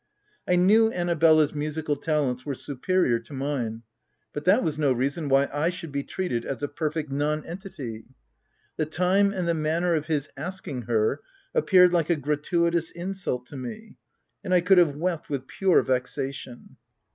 I 0.47 0.55
knew 0.55 0.91
Annabella's 0.91 1.53
musical 1.53 1.95
talents 1.95 2.43
were 2.43 2.55
superior 2.55 3.19
to 3.19 3.33
mine, 3.33 3.83
but 4.33 4.45
that 4.45 4.63
was 4.63 4.79
no 4.79 4.91
reason 4.91 5.29
why 5.29 5.47
I 5.53 5.69
should 5.69 5.91
be 5.91 6.01
treated 6.01 6.43
as 6.43 6.63
a 6.63 6.67
perfect 6.67 7.11
nonentity. 7.11 8.05
The 8.77 8.87
time 8.87 9.31
and 9.31 9.47
the 9.47 9.53
manner 9.53 9.93
of 9.93 10.07
his 10.07 10.27
asking 10.35 10.81
her, 10.89 11.21
appeared 11.53 11.93
like 11.93 12.09
a 12.09 12.15
gratuitous 12.15 12.89
insult 12.89 13.45
to 13.49 13.57
me; 13.57 13.97
and 14.43 14.55
I 14.55 14.61
could 14.61 14.79
have 14.79 14.95
wept 14.95 15.29
with 15.29 15.45
pure 15.45 15.83
vexation. 15.83 16.77